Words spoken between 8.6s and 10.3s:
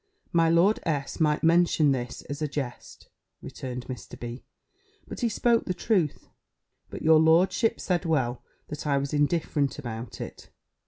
that I was indifferent about